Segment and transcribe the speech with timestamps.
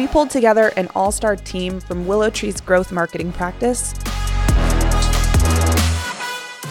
[0.00, 3.92] we pulled together an all star team from WillowTree's growth marketing practice,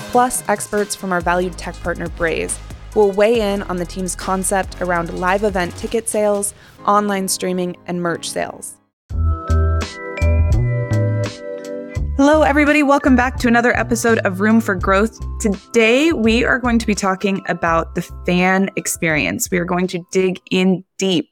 [0.10, 2.58] plus experts from our valued tech partner Braze
[2.96, 6.56] will weigh in on the team's concept around live event ticket sales,
[6.88, 8.78] online streaming, and merch sales.
[12.18, 12.82] Hello, everybody.
[12.82, 15.20] Welcome back to another episode of Room for Growth.
[15.40, 19.52] Today, we are going to be talking about the fan experience.
[19.52, 21.30] We are going to dig in deep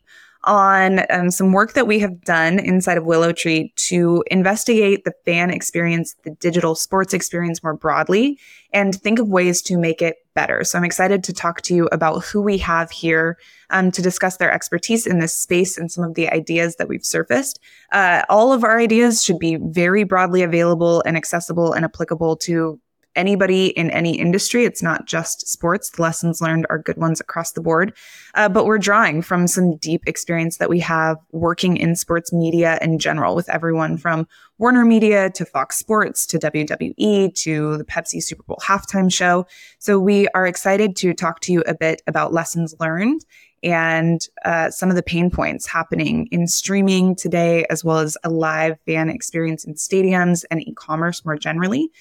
[0.47, 5.51] on um, some work that we have done inside of WillowTree to investigate the fan
[5.51, 8.39] experience, the digital sports experience more broadly,
[8.73, 10.63] and think of ways to make it better.
[10.63, 13.37] So I'm excited to talk to you about who we have here
[13.69, 17.05] um, to discuss their expertise in this space and some of the ideas that we've
[17.05, 17.59] surfaced.
[17.91, 22.79] Uh, all of our ideas should be very broadly available and accessible and applicable to
[23.17, 24.63] anybody in any industry.
[24.63, 25.89] It's not just sports.
[25.89, 27.93] The lessons learned are good ones across the board.
[28.35, 32.77] Uh, but we're drawing from some deep experience that we have working in sports media
[32.81, 34.27] in general with everyone from
[34.59, 39.45] Warner Media to Fox Sports to WWE to the Pepsi Super Bowl halftime show.
[39.79, 43.25] So we are excited to talk to you a bit about lessons learned
[43.63, 48.29] and uh, some of the pain points happening in streaming today, as well as a
[48.29, 51.91] live fan experience in stadiums and e commerce more generally.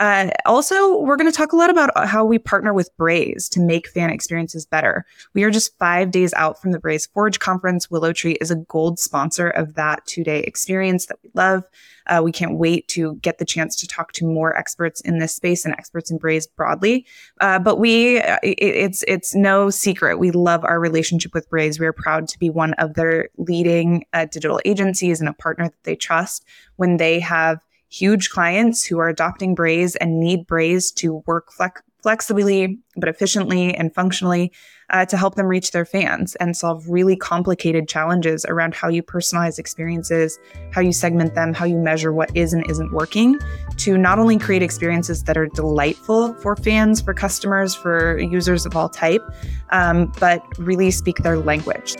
[0.00, 3.60] Uh, also, we're going to talk a lot about how we partner with Braze to
[3.60, 5.04] make fan experiences better.
[5.34, 7.88] We are just five days out from the Braze Forge conference.
[7.88, 11.64] WillowTree is a gold sponsor of that two day experience that we love.
[12.06, 15.34] Uh, we can't wait to get the chance to talk to more experts in this
[15.34, 17.06] space and experts in Braze broadly.
[17.42, 21.78] Uh, but we, uh, it, it's it's no secret we love our relationship with Braze.
[21.78, 25.66] We are proud to be one of their leading uh, digital agencies and a partner
[25.66, 27.60] that they trust when they have
[27.90, 33.74] huge clients who are adopting Braze and need Braze to work flex- flexibly but efficiently
[33.74, 34.52] and functionally
[34.90, 39.02] uh, to help them reach their fans and solve really complicated challenges around how you
[39.02, 40.38] personalize experiences,
[40.72, 43.38] how you segment them, how you measure what is and isn't working
[43.76, 48.76] to not only create experiences that are delightful for fans, for customers, for users of
[48.76, 49.22] all type,
[49.70, 51.96] um, but really speak their language.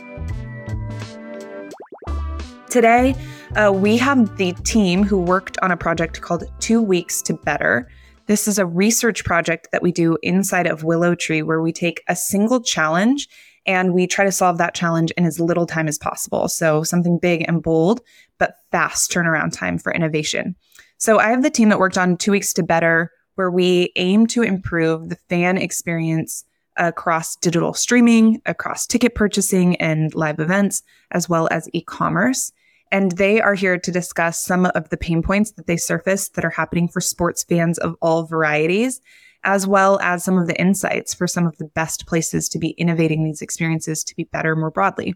[2.70, 3.16] Today,
[3.56, 7.88] uh, we have the team who worked on a project called Two Weeks to Better.
[8.26, 12.14] This is a research project that we do inside of WillowTree where we take a
[12.14, 13.28] single challenge
[13.66, 16.48] and we try to solve that challenge in as little time as possible.
[16.48, 18.00] So something big and bold,
[18.38, 20.54] but fast turnaround time for innovation.
[20.98, 24.26] So I have the team that worked on Two Weeks to Better, where we aim
[24.28, 26.44] to improve the fan experience
[26.76, 32.52] across digital streaming, across ticket purchasing and live events, as well as e commerce.
[32.92, 36.44] And they are here to discuss some of the pain points that they surface that
[36.44, 39.00] are happening for sports fans of all varieties,
[39.44, 42.70] as well as some of the insights for some of the best places to be
[42.70, 45.14] innovating these experiences to be better more broadly.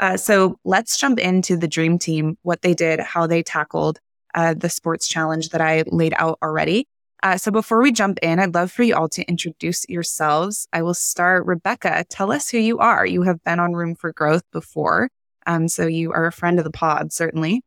[0.00, 3.98] Uh, so let's jump into the dream team, what they did, how they tackled
[4.34, 6.86] uh, the sports challenge that I laid out already.
[7.22, 10.68] Uh, so before we jump in, I'd love for you all to introduce yourselves.
[10.72, 11.46] I will start.
[11.46, 13.04] Rebecca, tell us who you are.
[13.04, 15.10] You have been on Room for Growth before.
[15.48, 17.64] Um, so you are a friend of the pod, certainly.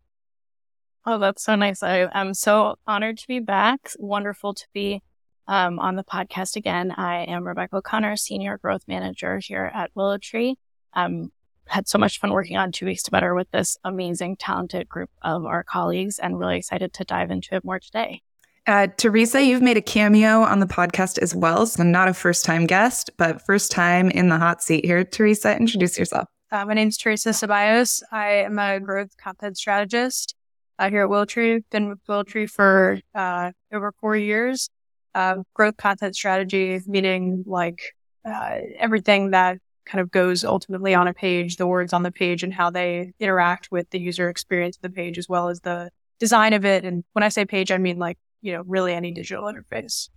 [1.03, 1.81] Oh, that's so nice.
[1.81, 3.89] I, am so honored to be back.
[3.97, 5.01] Wonderful to be
[5.47, 6.91] um, on the podcast again.
[6.91, 10.55] I am Rebecca O'Connor, Senior Growth Manager here at Willow WillowTree.
[10.93, 11.31] Um,
[11.65, 15.09] had so much fun working on Two Weeks to Better with this amazing, talented group
[15.23, 18.21] of our colleagues and really excited to dive into it more today.
[18.67, 21.65] Uh, Teresa, you've made a cameo on the podcast as well.
[21.65, 25.03] So, not a first time guest, but first time in the hot seat here.
[25.03, 26.27] Teresa, introduce yourself.
[26.51, 28.03] Uh, my name is Teresa Ceballos.
[28.11, 30.35] I am a growth content strategist
[30.79, 31.63] uh, here at WillowTree.
[31.71, 34.69] Been with WillowTree for uh, over four years.
[35.15, 37.95] Uh, growth content strategy, meaning like
[38.25, 42.43] uh, everything that kind of goes ultimately on a page, the words on the page
[42.43, 45.89] and how they interact with the user experience of the page, as well as the
[46.19, 46.83] design of it.
[46.83, 50.09] And when I say page, I mean like, you know, really any digital interface.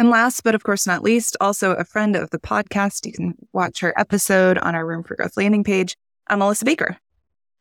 [0.00, 3.04] And last but of course not least, also a friend of the podcast.
[3.04, 5.94] You can watch her episode on our Room for Growth landing page.
[6.26, 6.96] I'm Alyssa Baker.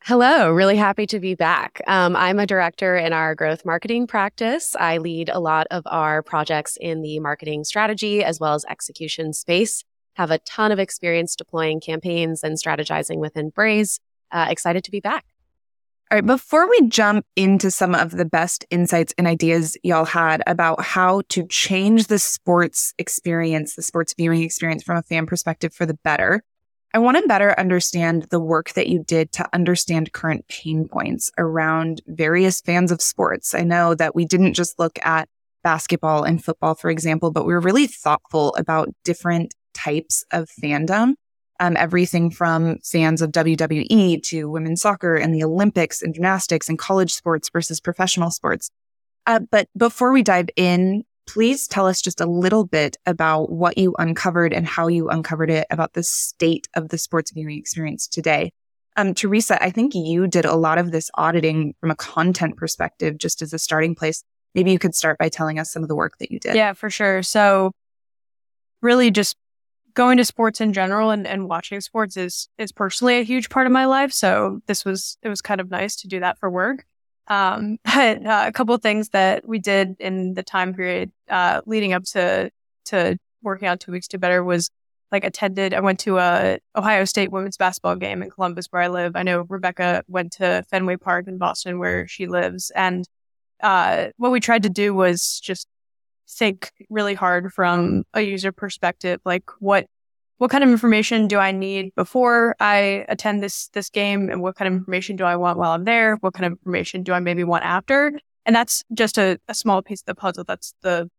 [0.05, 1.81] Hello, really happy to be back.
[1.85, 4.73] Um, I'm a director in our growth marketing practice.
[4.79, 9.33] I lead a lot of our projects in the marketing strategy as well as execution
[9.33, 9.83] space.
[10.13, 13.99] Have a ton of experience deploying campaigns and strategizing within Braze.
[14.31, 15.25] Uh, excited to be back.
[16.11, 20.41] All right, before we jump into some of the best insights and ideas y'all had
[20.47, 25.71] about how to change the sports experience, the sports viewing experience from a fan perspective
[25.71, 26.41] for the better,
[26.95, 31.29] I want to better understand the work that you did to understand current pain points
[31.37, 33.53] around various fans of sports.
[33.53, 35.29] I know that we didn't just look at
[35.63, 41.13] basketball and football, for example, but we were really thoughtful about different types of fandom
[41.59, 46.79] um, everything from fans of WWE to women's soccer and the Olympics and gymnastics and
[46.79, 48.69] college sports versus professional sports.
[49.25, 53.77] Uh, but before we dive in, please tell us just a little bit about what
[53.77, 58.07] you uncovered and how you uncovered it about the state of the sports viewing experience
[58.07, 58.51] today.
[58.97, 63.17] Um, Teresa, I think you did a lot of this auditing from a content perspective,
[63.17, 64.23] just as a starting place.
[64.55, 66.55] Maybe you could start by telling us some of the work that you did.
[66.55, 67.21] Yeah, for sure.
[67.21, 67.71] So,
[68.81, 69.37] really, just
[69.93, 73.65] going to sports in general and, and watching sports is is personally a huge part
[73.65, 74.11] of my life.
[74.11, 76.85] So this was it was kind of nice to do that for work.
[77.27, 81.61] Um, but uh, a couple of things that we did in the time period uh,
[81.65, 82.51] leading up to
[82.85, 84.69] to working out two weeks to better was
[85.11, 85.73] like attended.
[85.73, 89.15] I went to a Ohio State women's basketball game in Columbus where I live.
[89.15, 93.07] I know Rebecca went to Fenway Park in Boston where she lives, and
[93.61, 95.67] uh, what we tried to do was just
[96.29, 99.87] think really hard from a user perspective, like what
[100.37, 104.55] what kind of information do I need before I attend this this game, and what
[104.55, 106.15] kind of information do I want while I'm there?
[106.17, 108.17] What kind of information do I maybe want after?
[108.45, 110.45] And that's just a, a small piece of the puzzle.
[110.45, 111.09] That's the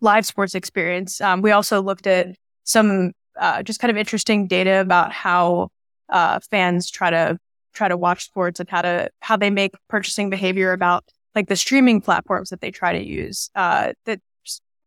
[0.00, 1.20] live sports experience.
[1.20, 2.34] Um, we also looked at
[2.64, 5.68] some uh, just kind of interesting data about how
[6.08, 7.38] uh, fans try to
[7.74, 11.04] try to watch sports and how to how they make purchasing behavior about
[11.34, 13.50] like the streaming platforms that they try to use.
[13.54, 14.20] Uh, that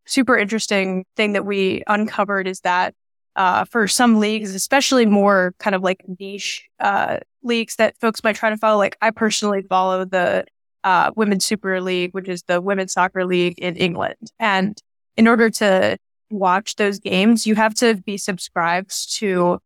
[0.06, 2.94] super interesting thing that we uncovered is that
[3.36, 8.36] uh, for some leagues, especially more kind of like niche uh, leagues that folks might
[8.36, 8.78] try to follow.
[8.78, 10.46] Like I personally follow the
[10.84, 14.32] uh, Women's Super League, which is the women's soccer league in England.
[14.40, 14.78] And
[15.16, 15.98] in order to
[16.30, 19.60] watch those games, you have to be subscribed to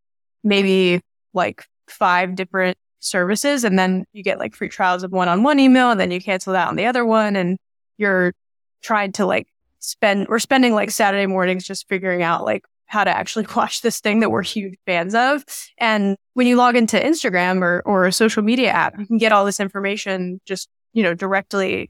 [0.44, 1.00] maybe
[1.32, 3.64] like five different services.
[3.64, 6.20] And then you get like free trials of one on one email, and then you
[6.20, 7.36] cancel that on the other one.
[7.36, 7.58] And
[7.96, 8.32] you're
[8.82, 9.48] trying to like
[9.86, 14.00] spend, we're spending like Saturday mornings just figuring out like how to actually watch this
[14.00, 15.44] thing that we're huge fans of.
[15.78, 19.32] And when you log into Instagram or, or a social media app, you can get
[19.32, 21.88] all this information just, you know, directly,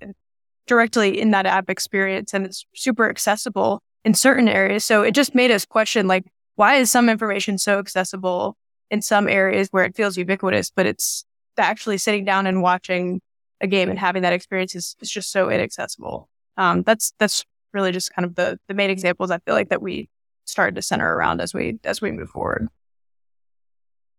[0.67, 2.35] directly in that app experience.
[2.35, 4.85] And it's super accessible in certain areas.
[4.85, 6.25] So it just made us question, like,
[6.57, 8.57] why is some information so accessible
[8.91, 11.25] in some areas where it feels ubiquitous, but it's
[11.59, 13.21] actually sitting down and watching
[13.61, 16.29] a game and having that experience is, is just so inaccessible.
[16.57, 17.45] Um, that's, that's
[17.77, 20.09] really just kind of the, the main examples I feel like that we
[20.45, 22.69] started to center around as we as we move forward.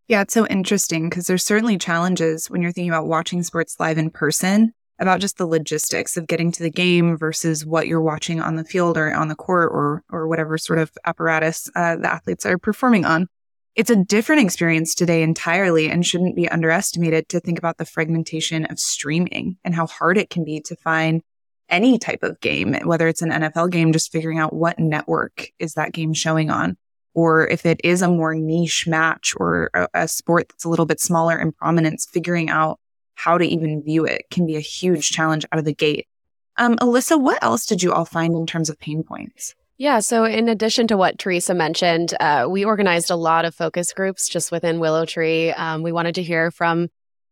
[0.07, 3.97] Yeah, it's so interesting because there's certainly challenges when you're thinking about watching sports live
[3.97, 8.41] in person about just the logistics of getting to the game versus what you're watching
[8.41, 12.11] on the field or on the court or or whatever sort of apparatus uh, the
[12.11, 13.27] athletes are performing on.
[13.75, 18.65] It's a different experience today entirely and shouldn't be underestimated to think about the fragmentation
[18.65, 21.21] of streaming and how hard it can be to find
[21.69, 25.73] any type of game, whether it's an NFL game, just figuring out what network is
[25.73, 26.77] that game showing on.
[27.13, 30.85] Or if it is a more niche match or a, a sport that's a little
[30.85, 32.79] bit smaller in prominence, figuring out
[33.15, 36.07] how to even view it can be a huge challenge out of the gate.
[36.57, 39.55] Um, Alyssa, what else did you all find in terms of pain points?
[39.79, 43.93] Yeah, so in addition to what Teresa mentioned, uh, we organized a lot of focus
[43.93, 45.57] groups just within WillowTree.
[45.57, 46.89] Um, we wanted to hear from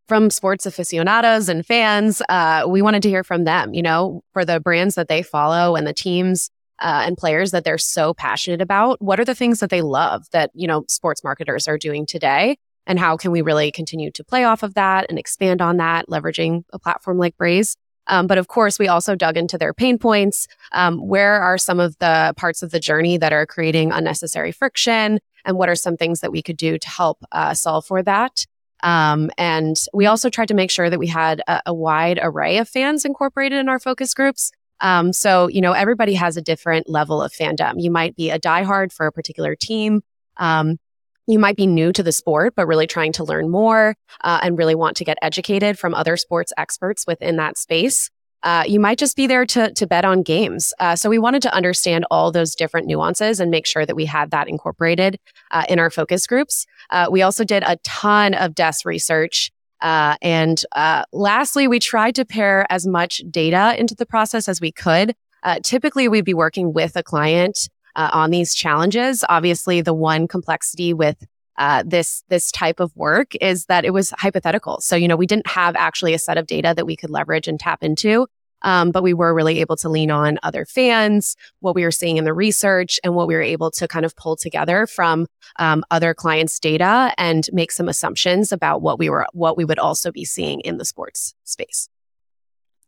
[0.07, 2.21] from sports aficionados and fans.
[2.29, 5.75] Uh, we wanted to hear from them, you know, for the brands that they follow
[5.75, 6.49] and the teams
[6.79, 9.01] uh, and players that they're so passionate about.
[9.01, 12.57] What are the things that they love that, you know, sports marketers are doing today?
[12.87, 16.07] And how can we really continue to play off of that and expand on that,
[16.07, 17.75] leveraging a platform like Braze?
[18.07, 20.47] Um, but of course, we also dug into their pain points.
[20.71, 25.19] Um, where are some of the parts of the journey that are creating unnecessary friction?
[25.43, 28.45] And what are some things that we could do to help uh, solve for that?
[28.85, 32.59] Um, and we also tried to make sure that we had a, a wide array
[32.59, 34.51] of fans incorporated in our focus groups.
[34.79, 37.73] Um, so, you know, everybody has a different level of fandom.
[37.77, 40.03] You might be a diehard for a particular team.
[40.37, 40.77] Um,
[41.25, 44.57] you might be new to the sport, but really trying to learn more uh, and
[44.57, 48.11] really want to get educated from other sports experts within that space.
[48.45, 50.71] Uh, you might just be there to, to bet on games.
[50.79, 54.05] Uh, so we wanted to understand all those different nuances and make sure that we
[54.05, 56.67] had that incorporated uh, in our focus groups.
[56.91, 59.51] Uh, we also did a ton of desk research.
[59.81, 60.63] Uh, and
[61.11, 65.15] lastly, we tried to pair as much data into the process as we could.
[65.63, 69.23] typically, we'd be working with a client on these challenges.
[69.27, 71.17] Obviously, the one complexity with
[71.57, 74.81] uh, this this type of work is that it was hypothetical.
[74.81, 77.47] So you know we didn't have actually a set of data that we could leverage
[77.47, 78.27] and tap into.
[78.61, 82.17] Um, but we were really able to lean on other fans, what we were seeing
[82.17, 85.27] in the research, and what we were able to kind of pull together from
[85.59, 89.79] um, other clients' data and make some assumptions about what we were what we would
[89.79, 91.89] also be seeing in the sports space.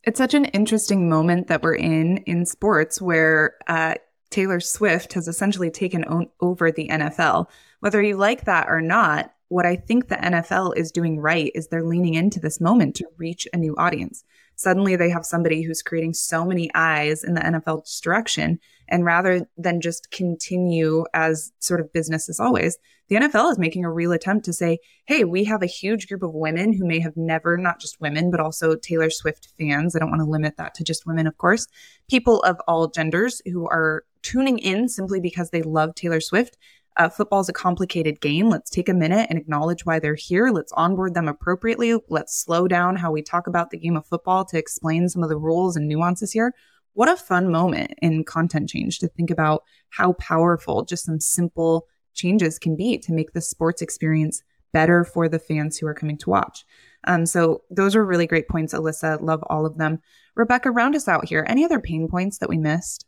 [0.04, 3.96] It's such an interesting moment that we're in in sports where uh,
[4.30, 6.06] Taylor Swift has essentially taken
[6.40, 10.92] over the NFL whether you like that or not, what I think the NFL is
[10.92, 14.24] doing right is they're leaning into this moment to reach a new audience.
[14.56, 18.60] Suddenly they have somebody who's creating so many eyes in the NFL's direction.
[18.90, 23.86] And rather than just continue as sort of business as always, the NFL is making
[23.86, 27.00] a real attempt to say, hey, we have a huge group of women who may
[27.00, 29.96] have never, not just women, but also Taylor Swift fans.
[29.96, 31.68] I don't want to limit that to just women, of course,
[32.10, 36.58] people of all genders who are tuning in simply because they love Taylor Swift
[36.98, 38.50] uh, football is a complicated game.
[38.50, 40.50] Let's take a minute and acknowledge why they're here.
[40.50, 41.98] Let's onboard them appropriately.
[42.10, 45.30] Let's slow down how we talk about the game of football to explain some of
[45.30, 46.54] the rules and nuances here.
[46.94, 51.88] What a fun moment in content change to think about how powerful just some simple
[52.16, 54.42] changes can be to make the sports experience
[54.74, 56.66] better for the fans who are coming to watch.
[57.04, 59.22] Um, so those are really great points, Alyssa.
[59.22, 60.00] Love all of them.
[60.36, 61.46] Rebecca, round us out here.
[61.48, 63.06] Any other pain points that we missed?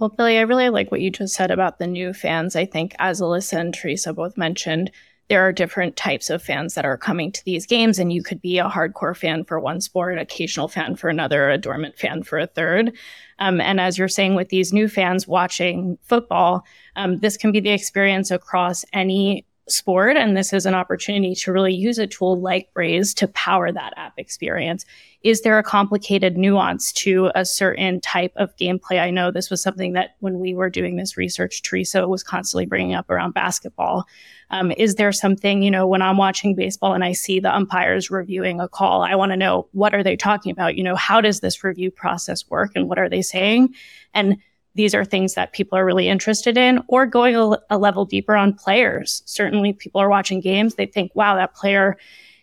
[0.00, 2.56] Well, Billie, I really like what you just said about the new fans.
[2.56, 4.90] I think, as Alyssa and Teresa both mentioned,
[5.28, 8.40] there are different types of fans that are coming to these games, and you could
[8.40, 12.22] be a hardcore fan for one sport, an occasional fan for another, a dormant fan
[12.22, 12.96] for a third.
[13.40, 16.64] Um, and as you're saying, with these new fans watching football,
[16.96, 20.16] um, this can be the experience across any sport.
[20.16, 23.94] And this is an opportunity to really use a tool like Braze to power that
[23.96, 24.84] app experience.
[25.22, 28.98] Is there a complicated nuance to a certain type of gameplay?
[28.98, 32.64] I know this was something that when we were doing this research, Teresa was constantly
[32.64, 34.06] bringing up around basketball.
[34.50, 38.10] Um, is there something, you know, when I'm watching baseball and I see the umpires
[38.10, 40.76] reviewing a call, I want to know what are they talking about?
[40.76, 43.74] You know, how does this review process work and what are they saying?
[44.14, 44.38] And
[44.74, 48.36] these are things that people are really interested in or going a, a, level deeper
[48.36, 49.22] on players.
[49.26, 50.74] Certainly people are watching games.
[50.74, 51.96] They think, wow, that player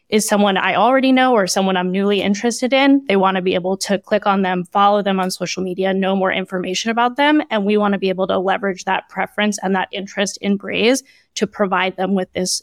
[0.09, 3.05] is someone I already know or someone I'm newly interested in.
[3.07, 6.15] They want to be able to click on them, follow them on social media, know
[6.15, 7.41] more information about them.
[7.49, 11.03] And we want to be able to leverage that preference and that interest in Braze
[11.35, 12.61] to provide them with this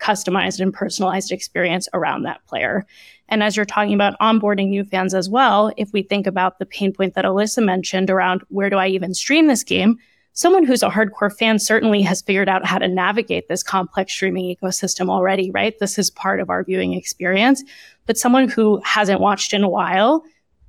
[0.00, 2.84] customized and personalized experience around that player.
[3.28, 6.66] And as you're talking about onboarding new fans as well, if we think about the
[6.66, 9.96] pain point that Alyssa mentioned around where do I even stream this game,
[10.34, 14.54] someone who's a hardcore fan certainly has figured out how to navigate this complex streaming
[14.54, 15.78] ecosystem already, right?
[15.78, 17.62] This is part of our viewing experience.
[18.06, 20.22] But someone who hasn't watched in a while,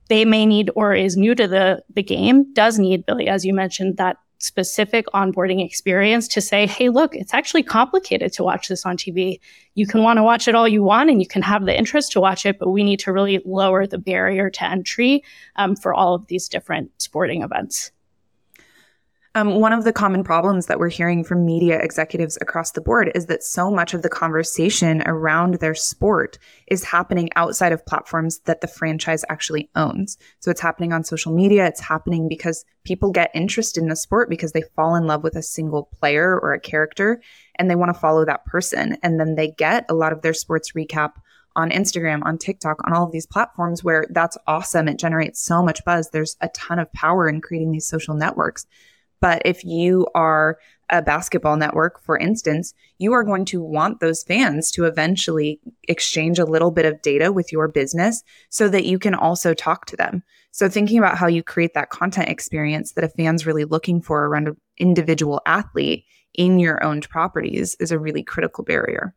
[0.08, 3.54] they may need or is new to the, the game, does need, Billie, as you
[3.54, 8.86] mentioned, that specific onboarding experience to say, hey, look, it's actually complicated to watch this
[8.86, 9.40] on TV.
[9.76, 12.12] You can want to watch it all you want and you can have the interest
[12.14, 15.24] to watch it, but we need to really lower the barrier to entry
[15.56, 17.92] um, for all of these different sporting events.
[19.38, 23.12] Um, one of the common problems that we're hearing from media executives across the board
[23.16, 26.38] is that so much of the conversation around their sport
[26.68, 30.18] is happening outside of platforms that the franchise actually owns.
[30.40, 31.68] So it's happening on social media.
[31.68, 35.36] It's happening because people get interested in the sport because they fall in love with
[35.36, 37.22] a single player or a character
[37.56, 38.98] and they want to follow that person.
[39.04, 41.12] And then they get a lot of their sports recap
[41.58, 44.88] on Instagram, on TikTok, on all of these platforms where that's awesome.
[44.88, 46.10] It generates so much buzz.
[46.10, 48.66] There's a ton of power in creating these social networks.
[49.22, 50.58] But if you are
[50.90, 56.38] a basketball network, for instance, you are going to want those fans to eventually exchange
[56.38, 59.96] a little bit of data with your business so that you can also talk to
[59.96, 60.24] them.
[60.52, 64.26] So, thinking about how you create that content experience that a fan's really looking for
[64.26, 69.16] around an individual athlete in your owned properties is a really critical barrier.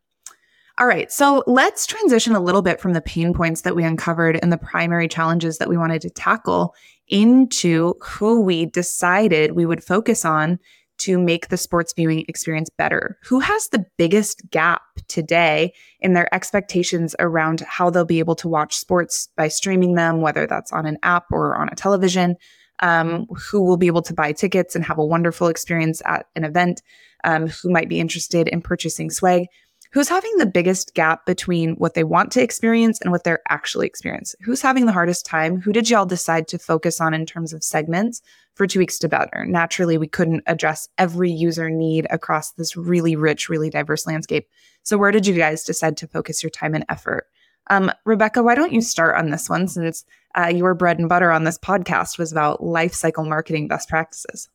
[0.79, 4.39] All right, so let's transition a little bit from the pain points that we uncovered
[4.41, 6.73] and the primary challenges that we wanted to tackle
[7.09, 10.61] into who we decided we would focus on
[10.99, 13.19] to make the sports viewing experience better.
[13.25, 18.49] Who has the biggest gap today in their expectations around how they'll be able to
[18.49, 22.37] watch sports by streaming them, whether that's on an app or on a television?
[22.81, 26.45] Um, who will be able to buy tickets and have a wonderful experience at an
[26.45, 26.83] event?
[27.25, 29.49] Um, who might be interested in purchasing swag?
[29.93, 33.87] Who's having the biggest gap between what they want to experience and what they're actually
[33.87, 34.39] experiencing?
[34.45, 35.63] Who's having the hardest time?
[35.63, 38.21] Who did y'all decide to focus on in terms of segments
[38.55, 39.47] for two weeks to better?
[39.47, 44.47] Naturally, we couldn't address every user need across this really rich, really diverse landscape.
[44.83, 47.27] So, where did you guys decide to focus your time and effort?
[47.71, 50.05] Um, Rebecca, why don't you start on this one since
[50.37, 54.51] uh, your bread and butter on this podcast was about life cycle marketing best practices?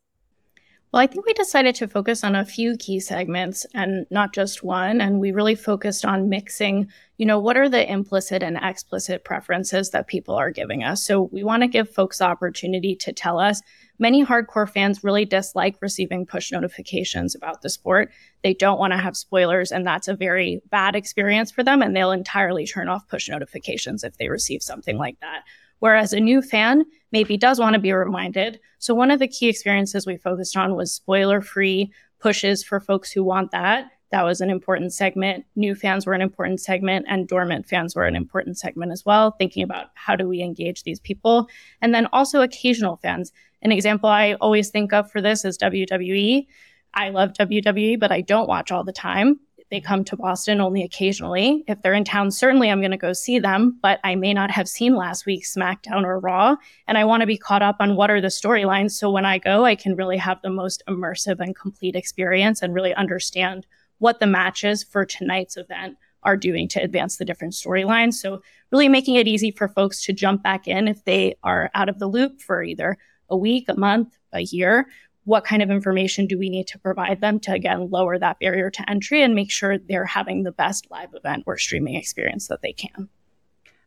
[0.93, 4.63] Well, I think we decided to focus on a few key segments and not just
[4.63, 5.01] one.
[5.01, 9.89] And we really focused on mixing, you know, what are the implicit and explicit preferences
[9.89, 11.03] that people are giving us?
[11.03, 13.59] So we want to give folks the opportunity to tell us.
[13.97, 18.12] Many hardcore fans really dislike receiving push notifications about the sport.
[18.43, 21.81] They don't want to have spoilers, and that's a very bad experience for them.
[21.81, 25.41] And they'll entirely turn off push notifications if they receive something like that.
[25.83, 28.57] Whereas a new fan maybe does want to be reminded.
[28.79, 33.11] So one of the key experiences we focused on was spoiler free pushes for folks
[33.11, 33.91] who want that.
[34.11, 35.43] that was an important segment.
[35.57, 39.31] New fans were an important segment, and dormant fans were an important segment as well,
[39.31, 41.49] thinking about how do we engage these people.
[41.81, 43.33] And then also occasional fans.
[43.61, 46.47] An example I always think of for this is WWE.
[46.93, 49.37] I love WWE, but I don't watch all the time.
[49.74, 51.63] They come to Boston only occasionally.
[51.68, 54.51] If they're in town, certainly I'm going to go see them, but I may not
[54.51, 56.58] have seen last week's SmackDown or Raw.
[56.88, 58.92] And I want to be caught up on what are the storylines.
[58.92, 62.75] So when I go, I can really have the most immersive and complete experience and
[62.75, 63.65] really understand
[63.98, 68.13] what the matches for tonight's event are doing to advance the different storylines.
[68.13, 71.89] So, really making it easy for folks to jump back in if they are out
[71.89, 72.96] of the loop for either
[73.27, 74.86] a week, a month, a year.
[75.25, 78.70] What kind of information do we need to provide them to, again, lower that barrier
[78.70, 82.62] to entry and make sure they're having the best live event or streaming experience that
[82.62, 83.08] they can?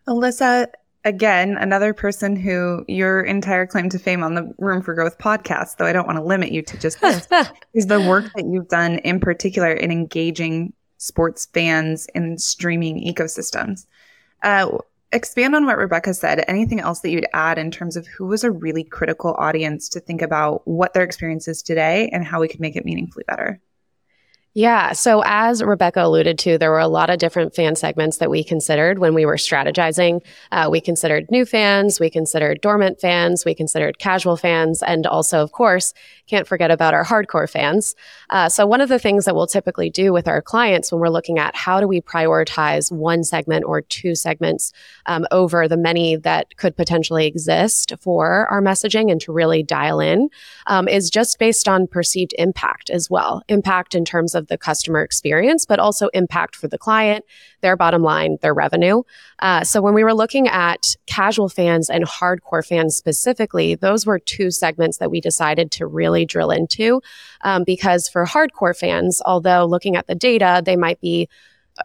[0.08, 0.68] Alyssa,
[1.04, 5.76] again, another person who your entire claim to fame on the Room for Growth podcast,
[5.76, 7.28] though I don't want to limit you to just this,
[7.74, 13.86] is the work that you've done in particular in engaging sports fans in streaming ecosystems.
[14.42, 14.78] Uh,
[15.12, 16.44] expand on what Rebecca said.
[16.48, 20.00] Anything else that you'd add in terms of who was a really critical audience to
[20.00, 23.60] think about what their experience is today and how we could make it meaningfully better?
[24.56, 24.94] Yeah.
[24.94, 28.42] So, as Rebecca alluded to, there were a lot of different fan segments that we
[28.42, 30.24] considered when we were strategizing.
[30.50, 35.42] Uh, we considered new fans, we considered dormant fans, we considered casual fans, and also,
[35.42, 35.92] of course,
[36.26, 37.94] can't forget about our hardcore fans.
[38.30, 41.10] Uh, so, one of the things that we'll typically do with our clients when we're
[41.10, 44.72] looking at how do we prioritize one segment or two segments
[45.04, 50.00] um, over the many that could potentially exist for our messaging and to really dial
[50.00, 50.30] in
[50.66, 53.42] um, is just based on perceived impact as well.
[53.48, 57.24] Impact in terms of the customer experience, but also impact for the client,
[57.60, 59.02] their bottom line, their revenue.
[59.40, 64.18] Uh, so when we were looking at casual fans and hardcore fans specifically, those were
[64.18, 67.00] two segments that we decided to really drill into
[67.42, 71.28] um, because for hardcore fans, although looking at the data, they might be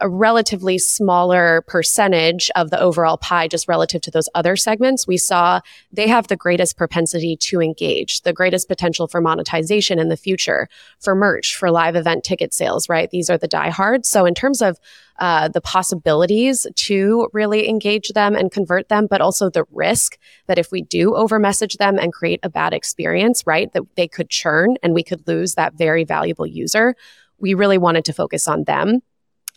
[0.00, 5.16] a relatively smaller percentage of the overall pie just relative to those other segments, we
[5.16, 5.60] saw
[5.92, 10.68] they have the greatest propensity to engage, the greatest potential for monetization in the future,
[11.00, 13.10] for merch, for live event ticket sales, right?
[13.10, 14.08] These are the diehards.
[14.08, 14.78] So in terms of
[15.18, 20.58] uh, the possibilities to really engage them and convert them, but also the risk that
[20.58, 24.30] if we do over message them and create a bad experience, right, that they could
[24.30, 26.96] churn and we could lose that very valuable user.
[27.38, 29.02] We really wanted to focus on them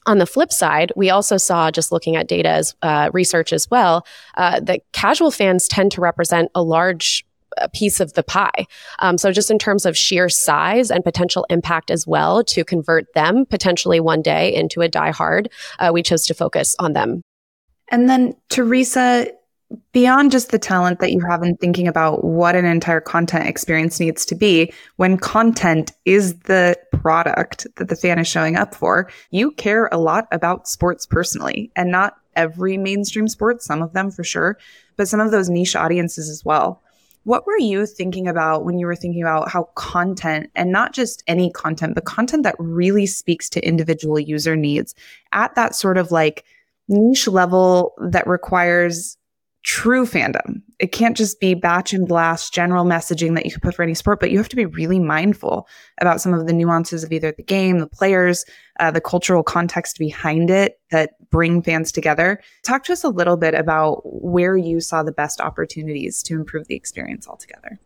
[0.05, 3.69] on the flip side, we also saw, just looking at data as uh, research as
[3.69, 7.25] well, uh, that casual fans tend to represent a large
[7.57, 8.67] uh, piece of the pie.
[8.99, 13.13] Um, so, just in terms of sheer size and potential impact as well, to convert
[13.13, 15.47] them potentially one day into a diehard,
[15.79, 17.21] uh, we chose to focus on them.
[17.89, 19.27] And then, Teresa,
[19.91, 23.99] beyond just the talent that you have in thinking about what an entire content experience
[23.99, 29.09] needs to be, when content is the product that the fan is showing up for,
[29.31, 34.11] you care a lot about sports personally and not every mainstream sport, some of them
[34.11, 34.57] for sure,
[34.97, 36.81] but some of those niche audiences as well.
[37.23, 41.23] What were you thinking about when you were thinking about how content and not just
[41.25, 44.93] any content, but content that really speaks to individual user needs
[45.31, 46.45] at that sort of like
[46.87, 49.17] niche level that requires
[49.65, 50.61] true fandom.
[50.77, 53.95] It can't just be batch and blast general messaging that you can put for any
[53.95, 55.67] sport, but you have to be really mindful
[55.99, 58.45] about some of the nuances of either the game, the players,
[58.79, 62.39] uh, the cultural context behind it that bring fans together.
[62.63, 66.67] Talk to us a little bit about where you saw the best opportunities to improve
[66.67, 67.79] the experience altogether.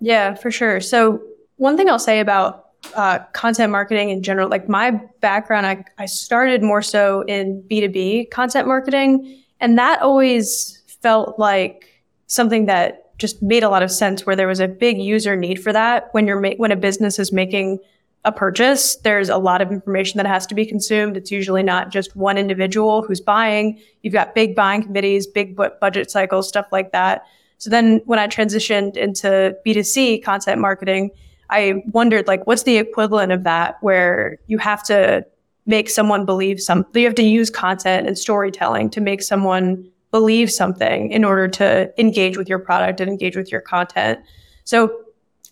[0.00, 0.80] Yeah, for sure.
[0.80, 1.20] So,
[1.56, 6.06] one thing I'll say about uh, content marketing in general, like my background, I, I
[6.06, 9.42] started more so in B2B content marketing.
[9.60, 14.48] And that always felt like something that just made a lot of sense where there
[14.48, 16.08] was a big user need for that.
[16.12, 17.78] When you're ma- when a business is making
[18.26, 21.16] a purchase there's a lot of information that has to be consumed.
[21.16, 23.80] It's usually not just one individual who's buying.
[24.02, 27.24] You've got big buying committees big budget cycles stuff like that.
[27.58, 31.10] So then when i transitioned into b2c content marketing
[31.48, 35.24] i wondered like what's the equivalent of that where you have to
[35.66, 40.50] make someone believe something you have to use content and storytelling to make someone believe
[40.50, 44.18] something in order to engage with your product and engage with your content.
[44.64, 44.98] So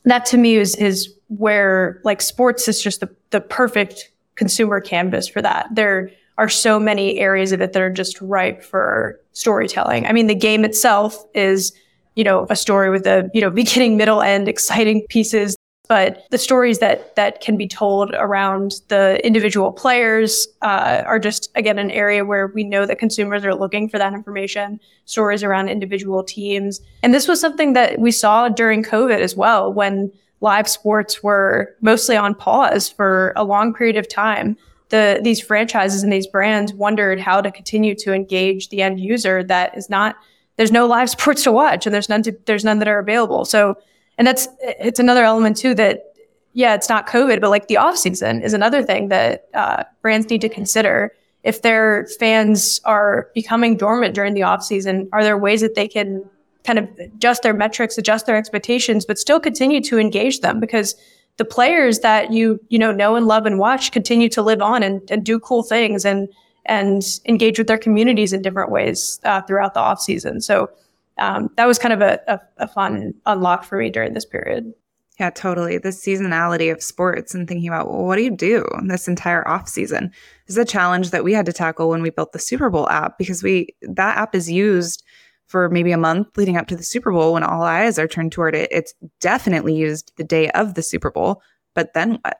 [0.05, 5.29] that to me is is where like sports is just the, the perfect consumer canvas
[5.29, 5.69] for that.
[5.73, 10.07] There are so many areas of it that are just ripe for storytelling.
[10.07, 11.73] I mean, the game itself is,
[12.17, 15.57] you know, a story with a, you know, beginning, middle, end, exciting pieces
[15.89, 21.51] but the stories that that can be told around the individual players uh, are just
[21.55, 25.69] again an area where we know that consumers are looking for that information stories around
[25.69, 30.11] individual teams and this was something that we saw during covid as well when
[30.45, 34.57] live sports were mostly on pause for a long period of time,
[34.91, 39.43] the these franchises and these brands wondered how to continue to engage the end user
[39.43, 40.17] that is not
[40.57, 43.45] there's no live sports to watch and there's none to, there's none that are available.
[43.45, 43.77] So
[44.19, 46.15] and that's it's another element too that
[46.55, 50.31] yeah, it's not COVID, but like the off season is another thing that uh, brands
[50.31, 51.13] need to consider.
[51.43, 55.89] If their fans are becoming dormant during the off season, are there ways that they
[55.89, 56.25] can
[56.63, 60.61] kind of adjust their metrics, adjust their expectations, but still continue to engage them?
[60.61, 60.95] Because
[61.37, 64.85] the players that you you know know and love and watch continue to live on
[64.85, 66.29] and, and do cool things and
[66.67, 70.41] and engage with their communities in different ways uh, throughout the off season.
[70.41, 70.71] So
[71.19, 74.73] um, that was kind of a, a, a fun unlock for me during this period.
[75.19, 75.79] Yeah, totally.
[75.79, 79.69] The seasonality of sports and thinking about well, what do you do this entire off
[79.69, 80.11] season
[80.49, 83.17] is a challenge that we had to tackle when we built the Super Bowl app
[83.17, 85.05] because we that app is used
[85.47, 88.33] for maybe a month leading up to the Super Bowl when all eyes are turned
[88.33, 88.69] toward it.
[88.73, 91.43] It's definitely used the day of the Super Bowl,
[91.75, 92.39] but then what?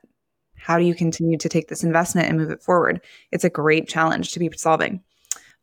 [0.57, 3.03] How do you continue to take this investment and move it forward?
[3.31, 5.03] It's a great challenge to be solving.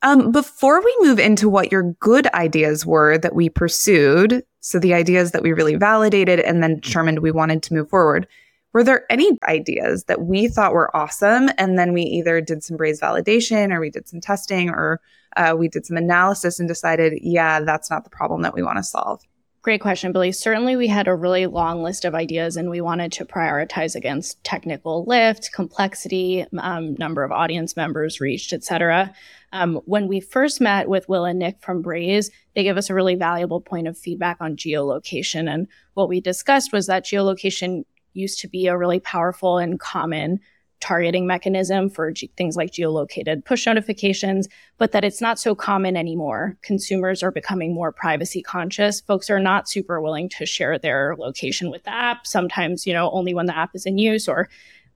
[0.03, 4.93] Um, before we move into what your good ideas were that we pursued, so the
[4.93, 8.27] ideas that we really validated and then determined we wanted to move forward,
[8.73, 12.77] were there any ideas that we thought were awesome and then we either did some
[12.77, 15.01] Braze validation or we did some testing or
[15.35, 18.77] uh, we did some analysis and decided, yeah, that's not the problem that we want
[18.77, 19.21] to solve?
[19.63, 20.31] Great question, Billie.
[20.31, 24.43] Certainly, we had a really long list of ideas and we wanted to prioritize against
[24.43, 29.13] technical lift, complexity, um, number of audience members reached, et cetera.
[29.51, 32.95] Um, when we first met with Will and Nick from Braze, they gave us a
[32.95, 35.47] really valuable point of feedback on geolocation.
[35.47, 40.39] And what we discussed was that geolocation used to be a really powerful and common
[40.81, 46.57] targeting mechanism for things like geolocated push notifications, but that it's not so common anymore.
[46.61, 48.99] Consumers are becoming more privacy conscious.
[48.99, 52.27] Folks are not super willing to share their location with the app.
[52.27, 54.49] Sometimes, you know, only when the app is in use or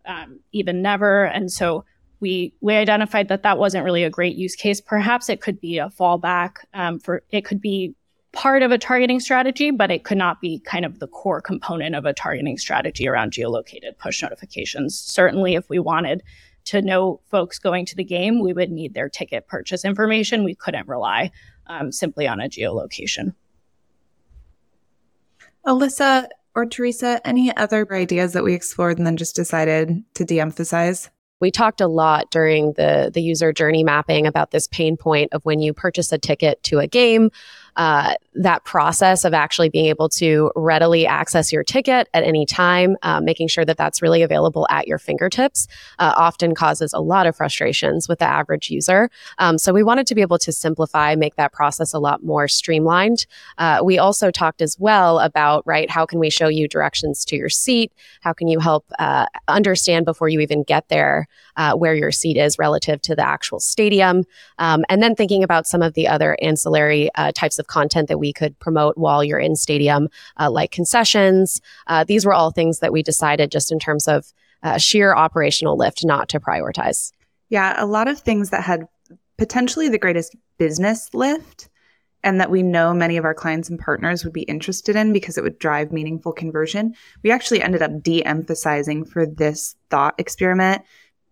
[0.06, 1.26] um, even never.
[1.26, 1.86] And so
[2.20, 4.82] we we identified that that wasn't really a great use case.
[4.82, 7.96] Perhaps it could be a fallback um, for it could be
[8.36, 11.96] part of a targeting strategy, but it could not be kind of the core component
[11.96, 15.00] of a targeting strategy around geolocated push notifications.
[15.00, 16.22] Certainly, if we wanted
[16.66, 20.44] to know folks going to the game, we would need their ticket purchase information.
[20.44, 21.32] We couldn't rely
[21.68, 23.34] um, simply on a geolocation.
[25.66, 30.40] Alyssa or Teresa, any other ideas that we explored and then just decided to de
[30.40, 31.10] emphasize?
[31.42, 35.44] We talked a lot during the, the user journey mapping about this pain point of
[35.44, 37.30] when you purchase a ticket to a game
[37.78, 42.98] uh, that process of actually being able to readily access your ticket at any time,
[43.02, 45.68] uh, making sure that that's really available at your fingertips,
[46.00, 49.10] uh, often causes a lot of frustrations with the average user.
[49.38, 52.48] Um, so we wanted to be able to simplify, make that process a lot more
[52.48, 53.26] streamlined.
[53.58, 57.36] Uh, we also talked as well about, right, how can we show you directions to
[57.36, 57.92] your seat?
[58.22, 62.38] How can you help uh, understand before you even get there uh, where your seat
[62.38, 64.24] is relative to the actual stadium?
[64.60, 68.20] Um, and then thinking about some of the other ancillary types of of content that
[68.20, 70.08] we could promote while you're in stadium,
[70.40, 71.62] uh, like concessions.
[71.88, 74.32] Uh, these were all things that we decided just in terms of
[74.64, 77.12] uh, sheer operational lift not to prioritize.
[77.50, 78.88] Yeah, a lot of things that had
[79.38, 81.70] potentially the greatest business lift
[82.24, 85.38] and that we know many of our clients and partners would be interested in because
[85.38, 86.96] it would drive meaningful conversion.
[87.22, 90.82] We actually ended up de emphasizing for this thought experiment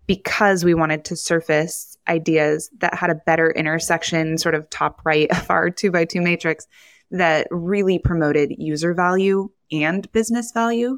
[0.08, 5.32] because we wanted to surface ideas that had a better intersection, sort of top right
[5.32, 6.68] of our two by two matrix
[7.12, 10.98] that really promoted user value and business value.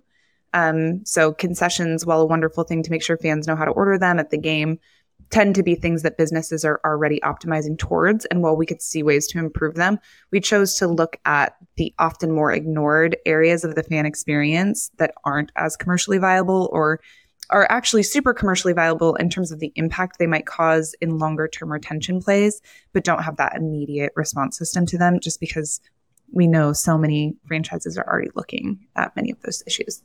[0.54, 3.98] Um, so concessions, while a wonderful thing to make sure fans know how to order
[3.98, 4.80] them at the game,
[5.30, 8.26] tend to be things that businesses are already optimizing towards.
[8.26, 10.00] And while we could see ways to improve them,
[10.32, 15.14] we chose to look at the often more ignored areas of the fan experience that
[15.26, 17.02] aren't as commercially viable or
[17.50, 21.48] are actually super commercially viable in terms of the impact they might cause in longer
[21.48, 22.62] term retention plays,
[22.94, 25.80] but don't have that immediate response system to them just because
[26.32, 30.04] we know so many franchises are already looking at many of those issues.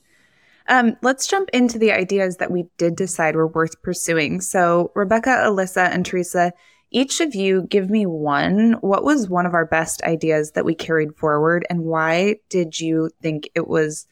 [0.69, 4.41] Um, let's jump into the ideas that we did decide were worth pursuing.
[4.41, 6.53] So, Rebecca, Alyssa, and Teresa,
[6.93, 8.75] each of you give me one.
[8.81, 13.11] What was one of our best ideas that we carried forward, and why did you
[13.23, 14.07] think it was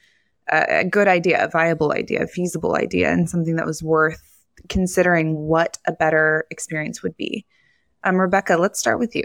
[0.51, 4.23] a, good idea, a viable idea, a feasible idea, and something that was worth
[4.69, 7.45] considering what a better experience would be.
[8.05, 9.25] Um, Rebecca, let's start with you.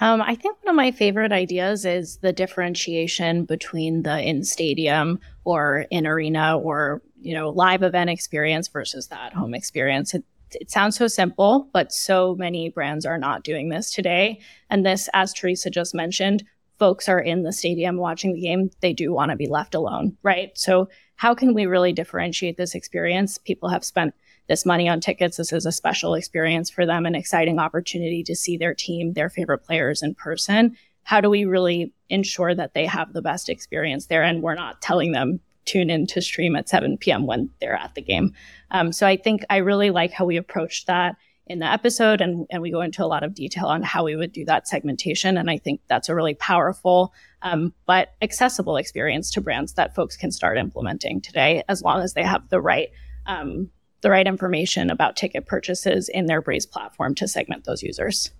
[0.00, 5.18] Um, I think one of my favorite ideas is the differentiation between the in stadium
[5.44, 10.14] or in arena or you know live event experience versus that home experience.
[10.14, 14.40] It, it sounds so simple, but so many brands are not doing this today.
[14.70, 16.44] And this, as Teresa just mentioned,
[16.78, 20.16] folks are in the stadium watching the game, they do want to be left alone,
[20.22, 20.56] right?
[20.56, 23.38] So, how can we really differentiate this experience?
[23.38, 24.14] People have spent
[24.48, 25.36] this money on tickets.
[25.36, 29.28] This is a special experience for them, an exciting opportunity to see their team, their
[29.28, 30.76] favorite players in person.
[31.02, 34.80] How do we really ensure that they have the best experience there and we're not
[34.80, 37.26] telling them tune in to stream at 7 p.m.
[37.26, 38.32] when they're at the game?
[38.70, 41.16] Um, so I think I really like how we approached that
[41.48, 44.16] in the episode and, and we go into a lot of detail on how we
[44.16, 49.30] would do that segmentation and i think that's a really powerful um, but accessible experience
[49.30, 52.88] to brands that folks can start implementing today as long as they have the right
[53.26, 58.30] um, the right information about ticket purchases in their Braze platform to segment those users.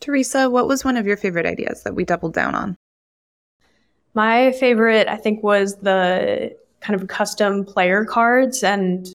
[0.00, 2.76] Teresa, what was one of your favorite ideas that we doubled down on?
[4.14, 9.06] My favorite, I think, was the kind of custom player cards and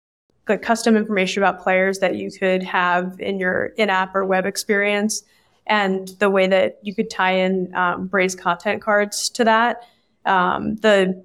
[0.47, 5.23] the custom information about players that you could have in your in-app or web experience,
[5.67, 9.81] and the way that you could tie in um, Braze content cards to that.
[10.25, 11.23] Um, the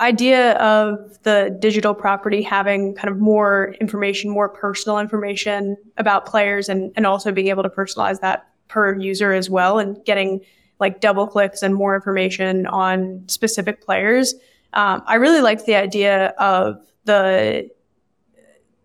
[0.00, 6.68] idea of the digital property having kind of more information, more personal information about players
[6.68, 10.40] and, and also being able to personalize that per user as well and getting
[10.80, 14.34] like double clicks and more information on specific players.
[14.72, 17.70] Um, I really liked the idea of the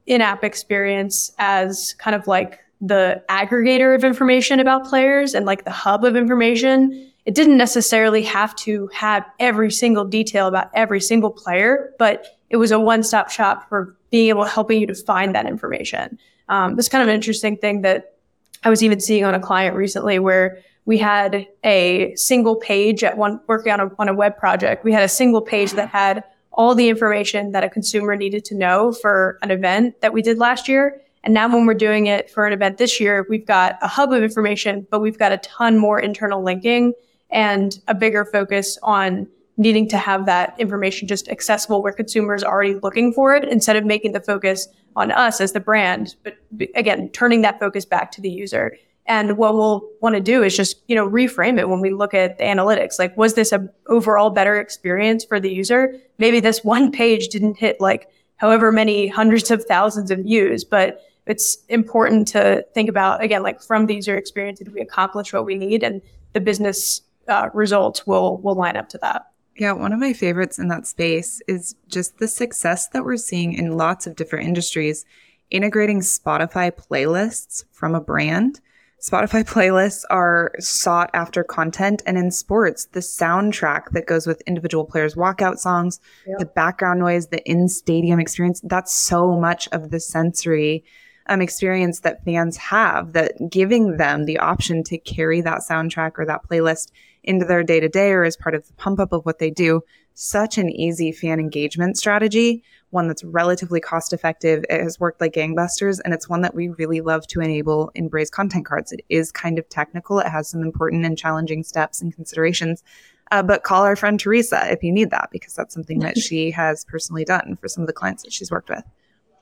[0.10, 5.72] in-app experience as kind of like the aggregator of information about players and like the
[5.72, 11.30] hub of information it didn't necessarily have to have every single detail about every single
[11.30, 15.36] player, but it was a one-stop shop for being able to helping you to find
[15.36, 16.18] that information.
[16.48, 18.16] Um, this kind of an interesting thing that
[18.64, 23.16] I was even seeing on a client recently where we had a single page at
[23.16, 24.84] one working on a, on a web project.
[24.84, 28.56] We had a single page that had all the information that a consumer needed to
[28.56, 31.02] know for an event that we did last year.
[31.24, 34.12] And now when we're doing it for an event this year, we've got a hub
[34.12, 36.94] of information, but we've got a ton more internal linking
[37.30, 42.52] and a bigger focus on needing to have that information just accessible where consumers are
[42.52, 46.36] already looking for it instead of making the focus on us as the brand but
[46.76, 48.76] again turning that focus back to the user
[49.10, 52.14] and what we'll want to do is just you know reframe it when we look
[52.14, 56.64] at the analytics like was this a overall better experience for the user maybe this
[56.64, 62.28] one page didn't hit like however many hundreds of thousands of views but it's important
[62.28, 65.84] to think about again like from the user experience did we accomplish what we need
[65.84, 66.02] and
[66.34, 69.28] the business uh, results will will line up to that.
[69.56, 73.54] Yeah, one of my favorites in that space is just the success that we're seeing
[73.54, 75.06] in lots of different industries
[75.52, 78.62] integrating Spotify playlists from a brand.
[79.02, 84.84] Spotify playlists are sought after content and in sports, the soundtrack that goes with individual
[84.84, 86.38] players' walkout songs, yep.
[86.38, 90.84] the background noise, the in stadium experience, that's so much of the sensory
[91.28, 96.26] um, experience that fans have that giving them the option to carry that soundtrack or
[96.26, 96.92] that playlist
[97.24, 99.50] into their day to day or as part of the pump up of what they
[99.50, 99.82] do.
[100.14, 104.64] Such an easy fan engagement strategy, one that's relatively cost effective.
[104.70, 108.08] It has worked like gangbusters, and it's one that we really love to enable in
[108.08, 108.92] Braze content cards.
[108.92, 112.84] It is kind of technical, it has some important and challenging steps and considerations.
[113.32, 116.52] Uh, but call our friend Teresa if you need that, because that's something that she
[116.60, 118.84] has personally done for some of the clients that she's worked with.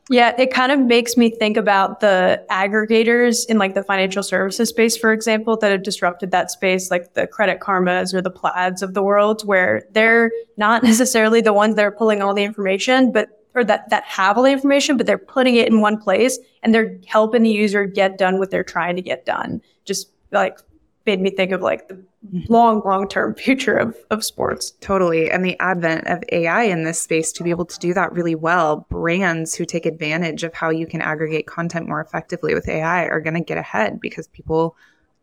[0.09, 4.69] Yeah, it kind of makes me think about the aggregators in like the financial services
[4.69, 8.81] space, for example, that have disrupted that space, like the Credit Karmas or the Plaids
[8.81, 13.11] of the world, where they're not necessarily the ones that are pulling all the information,
[13.11, 16.37] but or that that have all the information, but they're putting it in one place
[16.63, 19.61] and they're helping the user get done what they're trying to get done.
[19.85, 20.59] Just like
[21.05, 22.03] made me think of like the
[22.49, 24.71] long, long term future of, of sports.
[24.81, 25.31] Totally.
[25.31, 28.35] And the advent of AI in this space to be able to do that really
[28.35, 33.05] well, brands who take advantage of how you can aggregate content more effectively with AI
[33.05, 34.75] are going to get ahead because people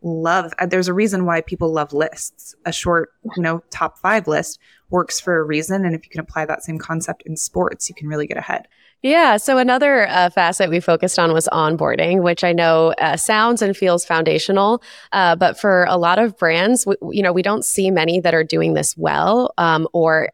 [0.05, 4.27] love uh, there's a reason why people love lists a short you know top five
[4.27, 7.89] list works for a reason and if you can apply that same concept in sports
[7.89, 8.67] you can really get ahead
[9.05, 9.37] yeah.
[9.37, 13.77] So another uh, facet we focused on was onboarding, which I know uh, sounds and
[13.77, 14.81] feels foundational.
[15.11, 18.33] Uh, but for a lot of brands, we, you know, we don't see many that
[18.33, 20.29] are doing this well um, or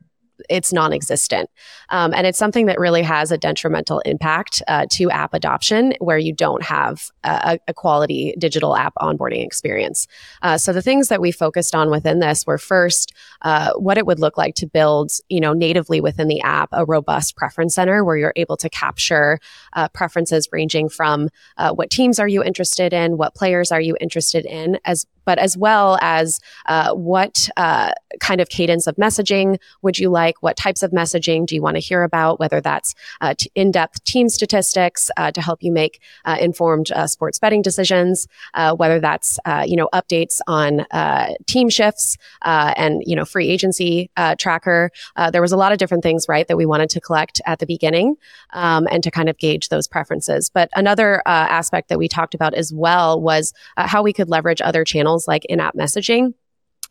[0.49, 1.49] it's non-existent.
[1.89, 6.17] Um, and it's something that really has a detrimental impact uh, to app adoption where
[6.17, 10.07] you don't have a, a quality digital app onboarding experience.
[10.41, 14.05] Uh, so the things that we focused on within this were first uh, what it
[14.05, 18.03] would look like to build you know natively within the app a robust preference center
[18.03, 19.39] where you're able to capture
[19.73, 23.95] uh, preferences ranging from uh, what teams are you interested in what players are you
[23.99, 27.49] interested in as but as well as uh, what
[28.19, 30.41] kind of cadence of messaging would you like?
[30.41, 32.39] What types of messaging do you want to hear about?
[32.39, 36.91] Whether that's uh, t- in depth team statistics uh, to help you make uh, informed
[36.91, 40.85] uh, sports betting decisions, uh, whether that's, you know, updates on
[41.45, 44.91] team shifts and, you know, free agency tracker.
[45.31, 47.65] there was a lot of different things, right, that we wanted to collect at the
[47.65, 48.15] beginning
[48.51, 50.49] um, and to kind of gauge those preferences.
[50.49, 54.83] But another aspect that we talked about as well was how we could leverage other
[54.83, 56.33] channels like in app messaging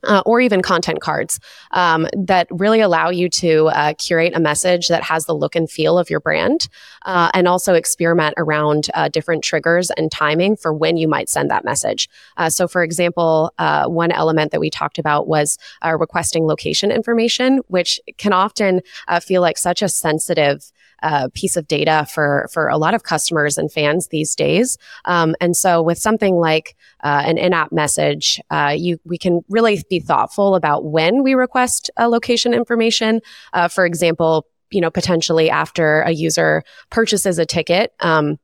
[0.04, 1.38] uh, or even content cards
[1.72, 5.70] um, that really allow you to uh, curate a message that has the look and
[5.70, 6.68] feel of your brand
[7.04, 11.50] uh, and also experiment around uh, different triggers and timing for when you might send
[11.50, 12.08] that message.
[12.36, 15.58] Uh, so, for example, uh, one element that we talked about was
[15.98, 18.80] requesting location information, which can often
[19.22, 23.58] feel like such a sensitive uh, piece of data for for a lot of customers
[23.58, 24.78] and fans these days.
[25.04, 29.82] Um, and so, with something like uh, an in-app message, uh, you we can really
[29.88, 33.20] be thoughtful about when we request a location information.
[33.52, 37.92] Uh, for example, you know, potentially after a user purchases a ticket.
[38.00, 38.38] Um,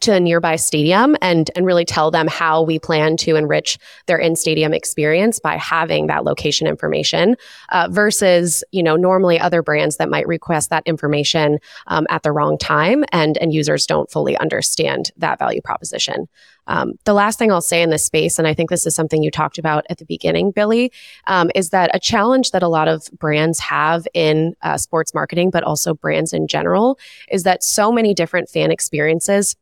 [0.00, 4.18] to a nearby stadium and and really tell them how we plan to enrich their
[4.18, 7.36] in stadium experience by having that location information
[7.70, 12.32] uh, versus you know normally other brands that might request that information um, at the
[12.32, 16.28] wrong time and and users don't fully understand that value proposition.
[16.68, 19.22] Um, the last thing I'll say in this space, and I think this is something
[19.22, 20.90] you talked about at the beginning, Billie,
[21.28, 25.50] um, is that a challenge that a lot of brands have in uh, sports marketing,
[25.50, 26.98] but also brands in general,
[27.30, 29.54] is that so many different fan experiences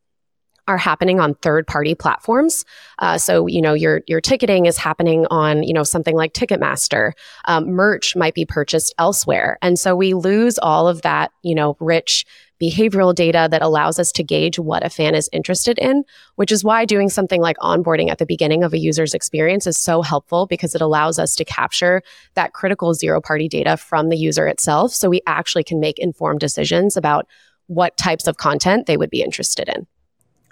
[0.66, 2.64] are happening on third party platforms.
[2.98, 7.12] Uh, so, you know, your, your ticketing is happening on, you know, something like Ticketmaster.
[7.46, 9.58] Um, merch might be purchased elsewhere.
[9.60, 12.24] And so we lose all of that, you know, rich
[12.62, 16.04] behavioral data that allows us to gauge what a fan is interested in,
[16.36, 19.78] which is why doing something like onboarding at the beginning of a user's experience is
[19.78, 22.00] so helpful because it allows us to capture
[22.34, 24.92] that critical zero party data from the user itself.
[24.92, 27.26] So we actually can make informed decisions about
[27.66, 29.86] what types of content they would be interested in.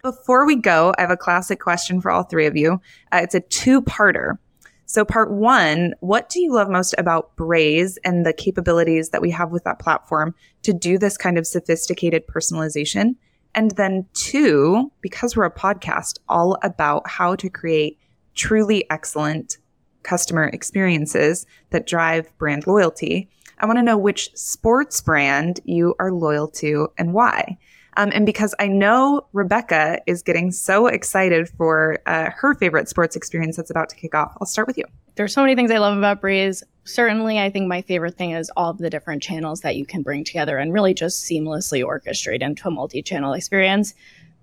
[0.02, 2.80] Before we go, I have a classic question for all three of you.
[3.12, 4.36] Uh, it's a two parter.
[4.84, 9.30] So, part one, what do you love most about Braze and the capabilities that we
[9.30, 13.14] have with that platform to do this kind of sophisticated personalization?
[13.54, 18.00] And then two, because we're a podcast all about how to create
[18.34, 19.58] truly excellent
[20.02, 26.10] customer experiences that drive brand loyalty, I want to know which sports brand you are
[26.10, 27.58] loyal to and why.
[27.96, 33.16] Um, and because I know Rebecca is getting so excited for uh, her favorite sports
[33.16, 34.84] experience that's about to kick off, I'll start with you.
[35.14, 36.62] There's so many things I love about Braze.
[36.84, 40.02] Certainly, I think my favorite thing is all of the different channels that you can
[40.02, 43.94] bring together and really just seamlessly orchestrate into a multi channel experience.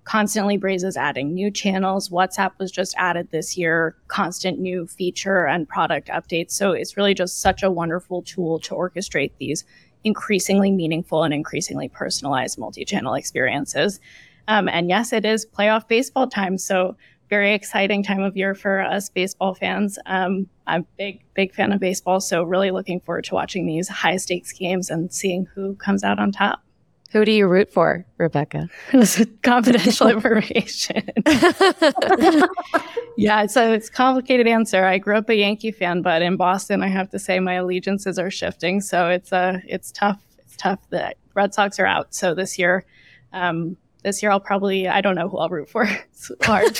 [0.04, 2.08] Constantly, Braze is adding new channels.
[2.08, 6.52] WhatsApp was just added this year, constant new feature and product updates.
[6.52, 9.64] So it's really just such a wonderful tool to orchestrate these
[10.04, 14.00] increasingly meaningful and increasingly personalized multi-channel experiences.
[14.48, 16.96] Um, and yes, it is playoff baseball time, so
[17.28, 19.98] very exciting time of year for us baseball fans.
[20.06, 23.88] Um, I'm a big, big fan of baseball, so really looking forward to watching these
[23.88, 26.62] high stakes games and seeing who comes out on top.
[27.12, 28.68] Who do you root for, Rebecca?
[28.92, 31.02] this is confidential information.
[33.16, 34.84] yeah, it's a, it's a complicated answer.
[34.84, 38.18] I grew up a Yankee fan, but in Boston, I have to say my allegiances
[38.18, 38.80] are shifting.
[38.80, 40.20] So it's a uh, it's tough.
[40.38, 40.78] It's tough.
[40.90, 42.14] The Red Sox are out.
[42.14, 42.84] So this year,
[43.32, 45.88] um, this year I'll probably I don't know who I'll root for.
[46.12, 46.78] It's hard.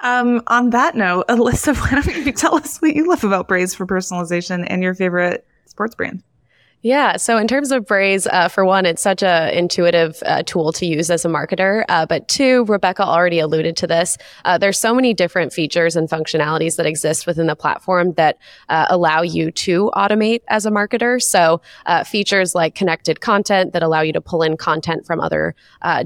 [0.00, 3.74] um, on that note, Alyssa, why don't you tell us what you love about Braze
[3.74, 6.22] for personalization and your favorite sports brand?
[6.80, 7.16] Yeah.
[7.16, 10.86] So in terms of Braze, uh, for one, it's such a intuitive uh, tool to
[10.86, 11.84] use as a marketer.
[11.88, 14.16] Uh, but two, Rebecca already alluded to this.
[14.44, 18.38] Uh, there's so many different features and functionalities that exist within the platform that
[18.68, 21.20] uh, allow you to automate as a marketer.
[21.20, 25.56] So uh, features like connected content that allow you to pull in content from other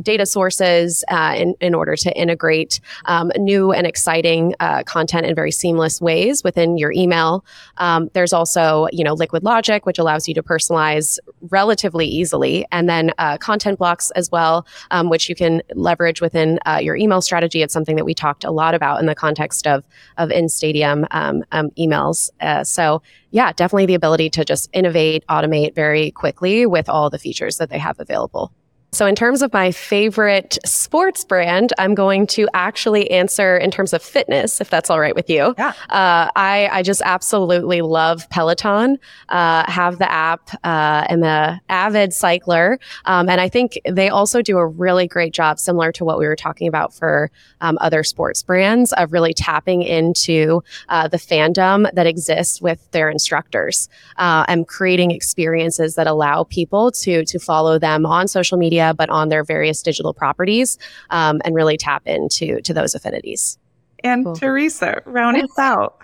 [0.00, 4.54] data sources in, in order to integrate um, new and exciting
[4.86, 7.44] content in very seamless ways within your email.
[7.76, 11.18] Um, there's also, you know, Liquid Logic, which allows you to personalize personalize
[11.50, 12.66] relatively easily.
[12.72, 16.96] And then uh, content blocks as well, um, which you can leverage within uh, your
[16.96, 17.62] email strategy.
[17.62, 19.84] It's something that we talked a lot about in the context of,
[20.16, 22.30] of in stadium um, um, emails.
[22.40, 27.18] Uh, so, yeah, definitely the ability to just innovate, automate very quickly with all the
[27.18, 28.52] features that they have available.
[28.94, 33.94] So, in terms of my favorite sports brand, I'm going to actually answer in terms
[33.94, 35.54] of fitness, if that's all right with you.
[35.56, 35.72] Yeah.
[35.88, 38.98] Uh, I, I just absolutely love Peloton,
[39.30, 42.78] uh, have the app, uh, am a avid cycler.
[43.06, 46.26] Um, and I think they also do a really great job, similar to what we
[46.26, 47.30] were talking about for
[47.62, 53.08] um, other sports brands, of really tapping into uh, the fandom that exists with their
[53.08, 53.88] instructors
[54.18, 58.94] uh, and creating experiences that allow people to, to follow them on social media media,
[58.94, 60.78] but on their various digital properties
[61.10, 63.58] um, and really tap into to those affinities.
[64.04, 64.36] And cool.
[64.36, 66.02] Teresa, round us out.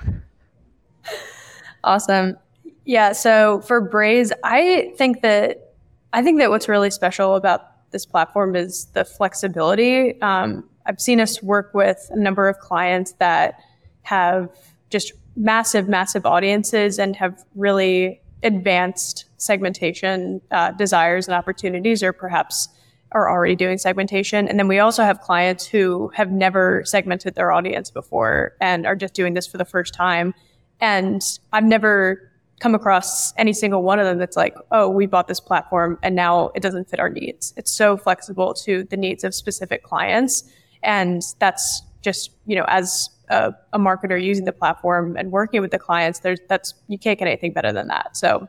[1.84, 2.36] Awesome.
[2.84, 3.12] Yeah.
[3.12, 5.74] So for Braze, I think that
[6.12, 10.20] I think that what's really special about this platform is the flexibility.
[10.22, 13.60] Um, I've seen us work with a number of clients that
[14.02, 14.48] have
[14.88, 22.68] just massive, massive audiences and have really advanced segmentation uh, desires and opportunities, or perhaps
[23.12, 24.47] are already doing segmentation.
[24.49, 28.97] And then we also have clients who have never segmented their audience before and are
[28.97, 30.34] just doing this for the first time.
[30.80, 31.22] And
[31.53, 32.30] I've never
[32.61, 36.14] come across any single one of them that's like, oh, we bought this platform and
[36.14, 37.55] now it doesn't fit our needs.
[37.57, 40.51] It's so flexible to the needs of specific clients.
[40.82, 45.70] And that's just, you know, as a, a marketer using the platform and working with
[45.70, 48.16] the clients, there's that's you can't get anything better than that.
[48.16, 48.49] So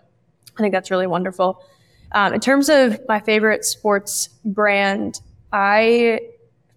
[0.58, 1.64] I think that's really wonderful.
[2.12, 5.22] Um, in terms of my favorite sports brand,
[5.52, 6.22] I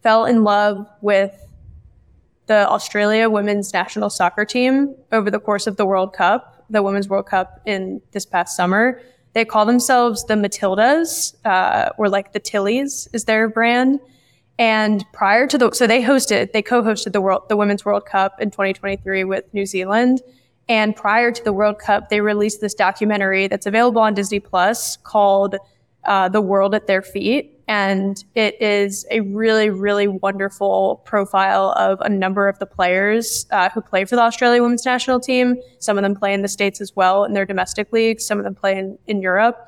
[0.03, 1.39] fell in love with
[2.47, 7.09] the Australia women's national soccer team over the course of the World Cup, the Women's
[7.09, 9.01] World Cup in this past summer.
[9.33, 14.01] They call themselves the Matildas, uh, or like the Tillies is their brand.
[14.59, 18.41] And prior to the, so they hosted, they co-hosted the world, the Women's World Cup
[18.41, 20.20] in 2023 with New Zealand.
[20.73, 24.97] And prior to the World Cup, they released this documentary that's available on Disney Plus
[24.97, 25.57] called
[26.05, 27.62] uh, The World at Their Feet.
[27.68, 33.68] And it is a really, really wonderful profile of a number of the players uh,
[33.68, 35.57] who play for the Australia women's national team.
[35.79, 38.25] Some of them play in the States as well in their domestic leagues.
[38.25, 39.59] Some of them play in, in Europe.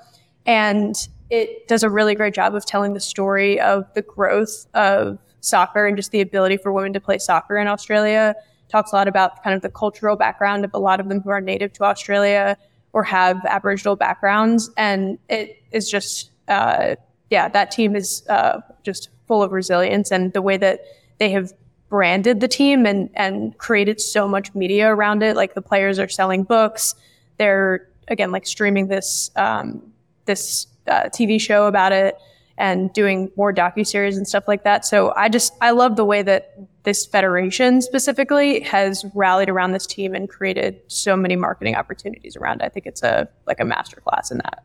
[0.46, 0.96] And
[1.28, 5.86] it does a really great job of telling the story of the growth of soccer
[5.86, 8.34] and just the ability for women to play soccer in Australia.
[8.68, 11.30] Talks a lot about kind of the cultural background of a lot of them who
[11.30, 12.56] are native to Australia
[12.92, 14.70] or have Aboriginal backgrounds.
[14.76, 16.96] And it is just, uh,
[17.30, 20.80] yeah, that team is uh, just full of resilience and the way that
[21.18, 21.52] they have
[21.88, 25.36] branded the team and, and created so much media around it.
[25.36, 26.94] Like the players are selling books.
[27.38, 29.92] They're, again, like streaming this, um,
[30.24, 32.16] this uh, TV show about it
[32.56, 34.84] and doing more docu series and stuff like that.
[34.84, 39.86] So I just I love the way that this federation specifically has rallied around this
[39.86, 42.64] team and created so many marketing opportunities around it.
[42.64, 44.64] I think it's a like a masterclass in that.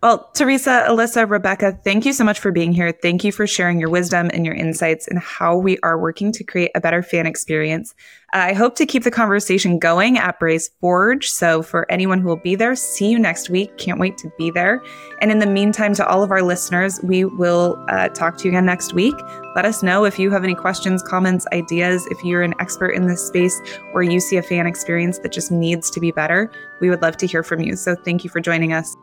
[0.00, 2.92] Well, Teresa, Alyssa, Rebecca, thank you so much for being here.
[2.92, 6.44] Thank you for sharing your wisdom and your insights and how we are working to
[6.44, 7.96] create a better fan experience.
[8.32, 11.28] I hope to keep the conversation going at Braze Forge.
[11.28, 13.76] So, for anyone who will be there, see you next week.
[13.76, 14.84] Can't wait to be there.
[15.20, 18.50] And in the meantime, to all of our listeners, we will uh, talk to you
[18.50, 19.16] again next week.
[19.56, 22.06] Let us know if you have any questions, comments, ideas.
[22.12, 23.60] If you're an expert in this space
[23.94, 27.16] or you see a fan experience that just needs to be better, we would love
[27.16, 27.74] to hear from you.
[27.74, 28.94] So, thank you for joining us.